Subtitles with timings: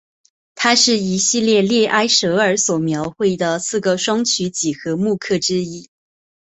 [0.55, 5.91] 它是一系列埃舍尔所描绘的四个双曲几何木刻之一。